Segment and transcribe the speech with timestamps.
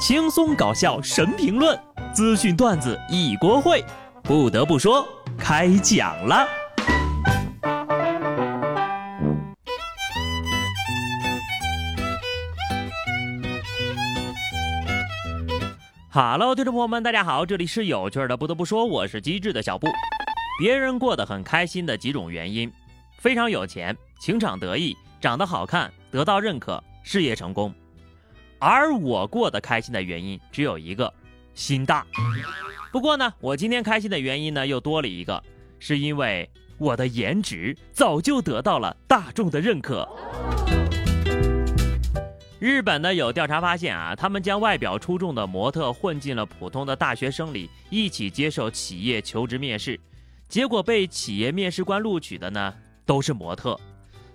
[0.00, 1.78] 轻松搞笑神评论，
[2.10, 3.84] 资讯段子一锅烩。
[4.22, 6.48] 不得不说，开讲了。
[16.10, 18.34] Hello，听众朋友们，大家好，这里是有趣的。
[18.34, 19.86] 不得不说，我是机智的小布。
[20.58, 22.72] 别人过得很开心的几种原因：
[23.18, 27.74] 非常有钱、情场得意、长得好看、得到认可、事业成功。
[28.60, 31.12] 而我过得开心的原因只有一个，
[31.54, 32.06] 心大。
[32.92, 35.42] 不过呢，我今天开心的原因呢又多了一个，
[35.78, 40.06] 是因为我的颜值早就得到了大众的认可。
[42.58, 49.98] 日本呢有调查发现啊，他们将外表出众的模特混进了普通的大学生里，一起接受企业求职面试，
[50.46, 52.74] 结果被企业面试官录取的呢
[53.06, 53.80] 都是模特。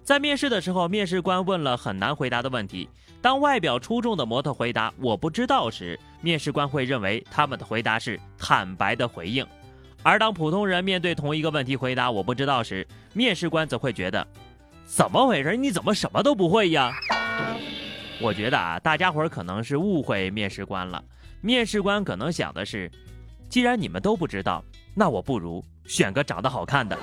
[0.03, 2.89] 在面试的时候，面试官问了很难回答的问题。
[3.25, 9.43] 当外表出众的模特回答“我不知道”时，面试官会认为他们的回答是坦白的回应；
[10.03, 14.27] 而当普通人面对同一个问题回答“我不知道”时，面试官则会觉得
[14.85, 15.57] 怎么回事？
[15.57, 16.93] 你怎么什么都不会呀？
[18.21, 21.03] 我觉得啊，大家伙儿可能是误会面试官了。
[21.41, 22.91] 面试官可能想的是，
[23.49, 26.95] 既然你们都不知道，那我不如选个长得好看的。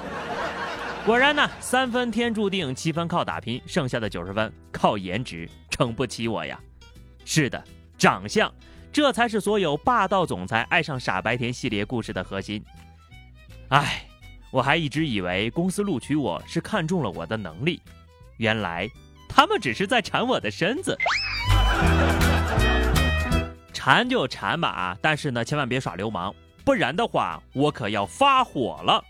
[1.05, 5.51] 果然呢，三分天注定，七分靠打拼，剩下的九十分靠颜值
[5.83, 6.57] 撑不起我呀。
[7.25, 7.61] 是的，
[7.99, 8.53] 长相，
[8.93, 12.65] 这才是所有霸道总裁爱上傻白甜系列故事的核心。
[13.71, 14.07] 唉，
[14.53, 17.83] 我还一直以为公司录取我是看中了我的能力，
[18.37, 18.89] 原来
[19.29, 20.97] 他们只是在馋我的身子。
[23.73, 26.33] 馋就馋吧啊，但是呢，千万别耍流氓，
[26.65, 29.05] 不然的话，我可要发火了。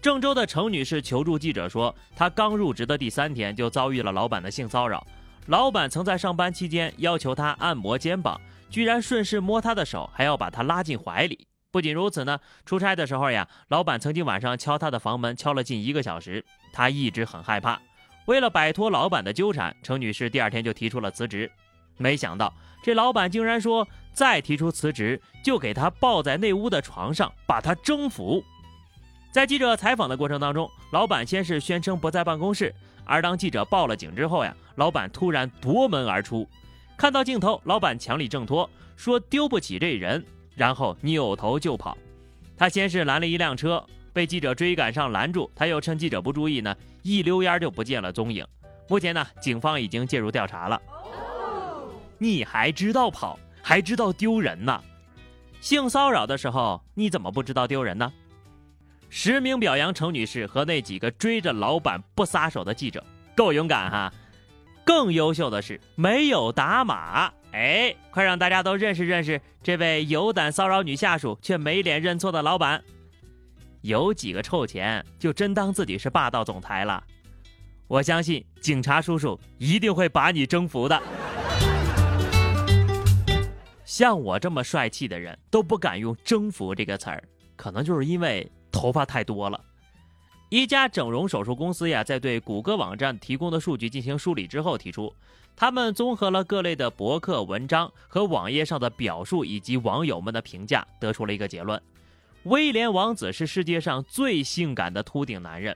[0.00, 5.06] 郑州的程女士求助记者说，她刚入职的第三天就遭遇了老板的性骚扰。
[5.46, 8.40] 老板曾在上班期间要求她按摩肩膀，
[8.70, 11.46] 居然顺势摸她的手，还要把她拉进怀里。
[11.72, 16.44] 不仅如此呢，出差的时候呀，老板曾经晚上敲她的房门，敲了近一个小时。
[16.72, 17.80] 她一直很害怕。
[18.26, 21.50] 为了摆脱老板的纠缠，程女士第二天就提出了辞职。
[21.96, 22.52] 没想到
[22.82, 28.44] 这老板竟然说，再提出辞职就给她抱在那屋的床上，把她征服。
[29.32, 32.72] 在记者采访的过程当中，老板先是宣称不在办公室，
[33.04, 36.48] 而当记者报了警之后呀，老板突然夺门而出。
[36.96, 40.24] 看到镜头，老板强力挣脱，说丢不起这人，
[40.54, 41.96] 然后扭头就跑。
[42.56, 48.46] 他先是拦了一辆车，被记者追赶上拦住，他又趁记者不注意呢，一溜烟就不见了踪影。
[48.88, 50.80] 目前呢，警方已经介入调查了。
[52.18, 54.80] 你还知道跑，还知道丢人呢？
[55.60, 58.12] 性骚扰的时候，你怎么不知道丢人呢？
[59.08, 63.04] 实名表扬程女士和那几个追着老板不撒手的记者，
[63.36, 64.12] 够勇敢哈！
[64.84, 72.82] 更优秀的是没有打码，哎，快让大家都认识认识这位有胆骚扰女下属却没脸认错的老板。
[73.82, 77.02] 有几个臭钱就真当自己是霸道总裁了？
[77.88, 81.02] 我相信警察叔叔一定会把你征服的。
[83.84, 87.22] 像我这么帅气的人都不敢用“征服”这个词儿，
[87.56, 88.50] 可能就是因为。
[88.74, 89.60] 头发太多了，
[90.52, 95.10] 一家整容手术公司呀，在对谷歌网站提供的数据进行梳理之后，提出，
[95.56, 101.80] 他们综合了各类的博客文章和网页上的表述以及网友们的评价，得出了一个结论：
[102.42, 105.74] 威廉王子是世界上最性感的秃顶男人。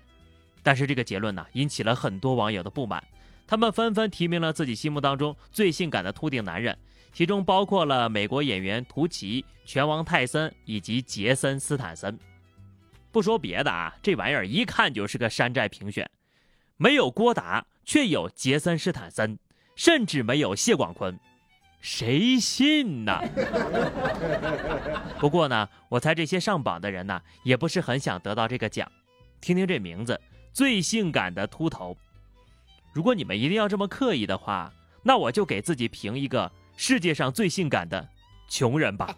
[0.63, 3.03] 但是这个结论呢，引起了很多网友的不满，
[3.47, 6.77] 他们纷纷提名了自己心目当中最性感的秃顶男人，
[7.15, 12.19] 其中包括了美国演员图奇、拳王泰森以及杰森斯坦森。
[13.17, 16.11] 不说别的啊，这玩意儿一看就是个山寨评选，
[16.77, 19.39] 没有郭达，却有杰森·斯坦森，
[19.75, 21.19] 甚至没有谢广坤，
[21.81, 23.19] 谁信呢？
[25.19, 28.87] 不过呢，我猜这些上榜的人呢，也不是很想得到这个奖。
[29.41, 30.21] 听听这名字，
[30.53, 31.97] 最性感的秃头。
[32.93, 34.71] 如果你们一定要这么刻意的话，
[35.03, 38.07] 那我就给自己评一个世界上最性感的
[38.47, 39.17] 穷人吧。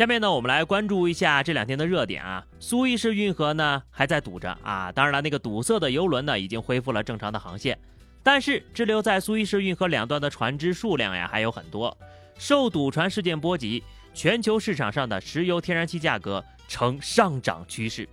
[0.00, 2.42] 下面呢，我们来关注一下这两天的热点啊。
[2.58, 7.78] 苏伊士运河呢还在堵着啊，当然了，那个堵塞的游轮呢已经恢复了正常的航线，
[8.22, 11.94] 但是滞留在苏伊士运河两端的船只数量呀还有很多，
[12.38, 18.08] 受堵船事件波及，全球市场上的石油、天然气价格呈上涨趋势。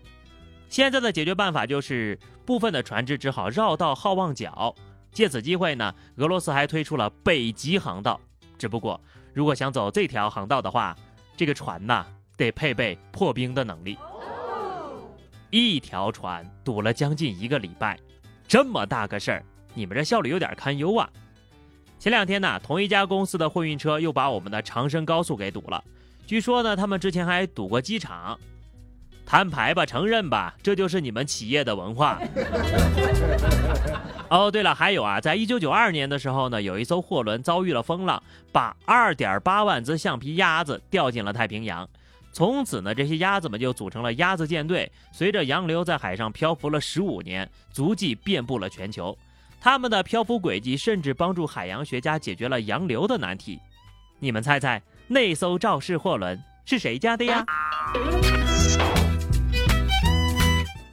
[0.68, 4.75] 现在的解决办法就是部分的船只只好绕道好望角，
[5.13, 8.19] 借此机会呢，俄罗斯还推出了北极航道。
[8.57, 9.00] 只不过，
[9.34, 10.94] 如果想走这条航道的话，
[11.38, 12.06] 这个船呐，
[12.36, 13.98] 得配备破冰的能力。
[15.51, 17.98] 一条船堵了将近一个礼拜，
[18.48, 19.44] 这么大个事儿，
[19.74, 21.10] 你们这效率有点堪忧啊！
[22.00, 25.81] 前两天呢，同一家公司的货运车又把我们的长深高速给堵了。
[26.25, 28.38] 据说呢，他们之前还堵过机场。
[29.27, 32.18] 摊牌吧，承认吧，这就是你们企业的文化。
[34.29, 41.85] 哦，对了，还有啊，在一九九二年的时候呢，有一艘货轮遭遇了风浪，把二点八万只橡皮鸭子掉进了太平洋。
[42.31, 49.18] 从此呢，这些鸭子们就组成了鸭子舰队，随着洋流在海上漂浮了十五年，足迹遍布了全球。
[49.59, 53.59] 他们的漂浮轨迹甚至帮助海洋学家解决了洋流的难题。
[54.19, 57.45] 你们猜猜，那艘肇事货轮是谁家的呀？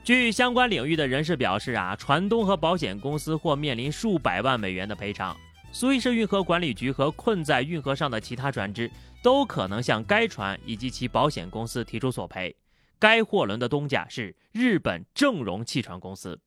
[0.05, 5.35] 据相关领域的人士表示啊，船东和保险公司或面临数百万美元的赔偿。
[5.73, 8.91] 苏伊士运河管理局和困在运河上的其他船只
[9.23, 12.55] 都可能向该船以及其保险公司提出索赔。
[12.99, 16.39] 该货轮的东家是日本正荣汽船公司。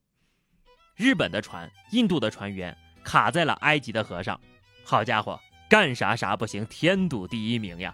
[0.95, 4.39] 日本的船，印度的船员卡在了埃及的河上。
[4.83, 7.91] 好家伙，干啥啥不行，添堵第一名呀！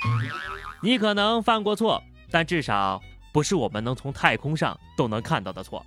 [0.81, 3.01] 你可能犯过错，但至少。
[3.33, 5.85] 不是我们能从太空上都能看到的错。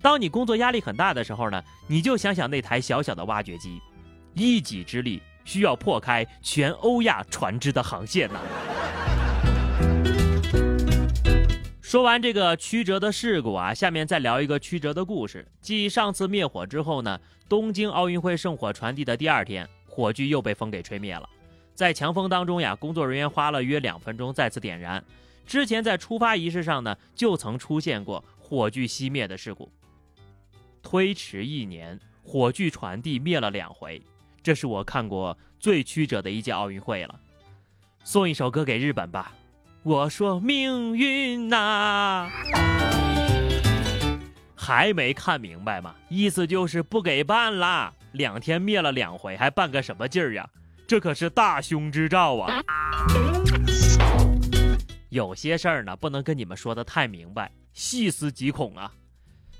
[0.00, 3.80] 当你工作压力很大的时候呢，你就想想那台小小的挖掘机，
[4.34, 8.38] 一己之力需要破开全欧亚船只的航线呢。
[11.80, 15.50] 说完这个曲折的事故啊，下面再聊一个曲折的故事。
[15.62, 17.18] 继上次灭火之后呢，
[17.48, 21.26] 东京奥运会圣火传递的第二天，火炬又被风给吹灭了。
[21.74, 25.02] 在强风当中呀，工作人员花了约两分钟再次点燃。
[25.48, 29.72] 之前在出发仪式上呢，就曾出现过火炬熄灭的事故。
[30.82, 34.02] 推迟一年，火炬传递灭了两回，
[34.42, 37.18] 这是我看过最曲折的一届奥运会了。
[38.04, 39.32] 送一首歌给日本吧，
[39.82, 42.30] 我说命运呐，
[44.54, 45.94] 还没看明白吗？
[46.10, 47.94] 意思就是不给办啦。
[48.12, 50.46] 两天灭了两回，还办个什么劲儿呀？
[50.86, 52.62] 这可是大凶之兆啊！
[55.10, 58.92] 有些事儿呢，不能跟你们说的太明白，细思极恐啊。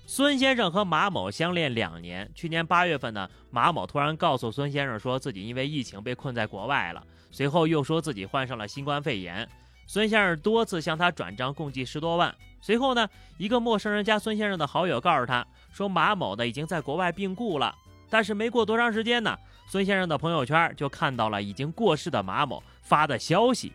[0.06, 9.48] 孙先生和马某相恋两年，去年八月份呢，马某突然告诉孙先生说自己因为疫情被困在国外了，随后又说自己患上了新冠肺炎。
[9.86, 12.34] 孙先生多次向他转账共计十多万。
[12.60, 13.08] 随后呢，
[13.38, 17.74] 一个陌生人加孙先生的好友，告诉他说马某呢已经在国外病故了。
[18.10, 19.36] 但是没过多长时间呢，
[19.66, 23.72] 孙先生的朋友圈就看到了已经过世的马某发的消息。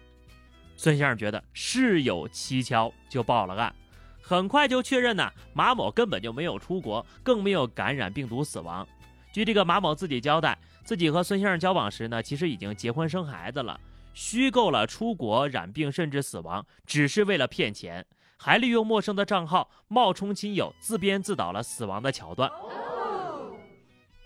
[0.75, 3.73] 孙先生觉得事有蹊跷，就报了案。
[4.21, 8.87] 很快就确认呢，马某根本就没有出国，更没有感染病毒死亡。
[9.31, 13.79] 据这个马某自己交代，自己和孙先生交往时呢，其实已经结婚生孩子了，
[14.13, 18.05] 虚构了出国染病甚至死亡，只是为了骗钱，
[18.37, 22.49] 还利用陌生的账号冒充亲友，自编自导了死亡的桥段。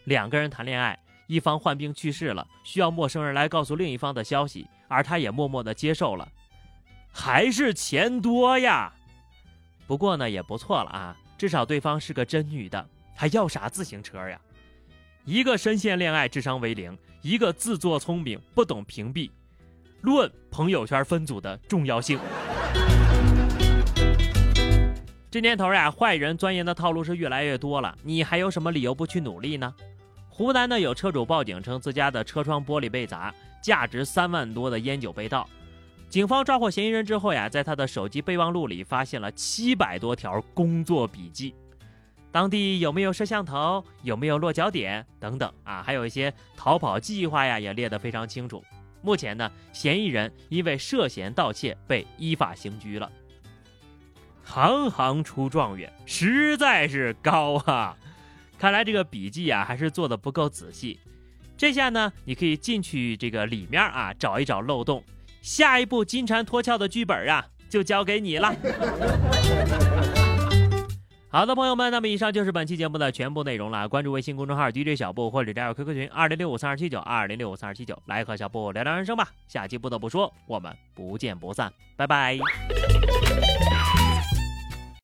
[0.03, 6.27] 两个人谈恋爱，一方患病去世了，需要陌生人来告诉另一方的消息，而他也默默的接受了。
[7.19, 8.93] 还是钱多呀，
[9.87, 14.39] 不过呢也不错了啊，至少对方是个真女的，还要啥自行车呀？
[15.25, 19.31] 一个深陷恋爱智商为零，一个自作聪明不懂屏蔽，
[20.01, 22.19] 论朋友圈分组的重要性。
[25.31, 29.73] 这年头呀，坏人钻研的套路是越来越多了，你还有什么理由不去努力呢？
[30.29, 35.50] 湖南呢有车主报警称自家的车窗玻璃被砸，价值三万多的烟酒被盗。
[36.09, 41.53] 警方抓获嫌疑人之后呀，在他的手机备忘录里发现了七百多条工作笔记，
[42.31, 48.63] 当地有没有摄像头，有没有落脚点等等啊，还有一些逃跑计划呀，也列得非常清楚。
[49.01, 53.11] 目前呢，嫌疑人因为涉嫌盗窃被依法刑拘了。
[54.43, 57.97] 行行出状元，实在是高啊！
[58.57, 60.99] 看来这个笔记啊，还是做的不够仔细。
[61.57, 65.03] 这下呢，你可以进去这个里面啊，找一找漏洞。
[65.48, 68.54] 下一部金蝉脱壳的剧本啊，就交给你了。
[71.32, 73.88] 好的，朋友们，那么以上就是本期节目的全部内容了。
[73.88, 79.30] 关注微信公众号 DJ 小布或者加入 QQ 群二零六五三二七九二零六五三二七九，来和小布聊聊人生吧。
[79.48, 82.38] 下期不得不说，我们不见不散，拜拜。